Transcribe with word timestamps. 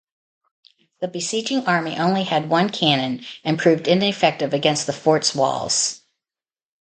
The 1.01 1.07
besieging 1.07 1.63
army 1.67 1.95
only 1.95 2.23
had 2.23 2.49
one 2.49 2.71
cannon 2.71 3.23
and 3.43 3.59
proved 3.59 3.87
ineffective 3.87 4.51
against 4.51 4.87
the 4.87 4.93
forts 4.93 5.35
walls. 5.35 6.01